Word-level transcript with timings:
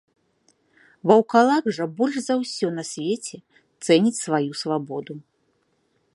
Ваўкалак 1.11 1.67
жа 1.79 1.85
больш 1.99 2.17
за 2.29 2.35
ўсё 2.41 2.67
на 2.81 2.89
свеце 2.93 3.37
цэніць 3.85 4.19
сваю 4.25 4.51
свабоду. 4.65 5.15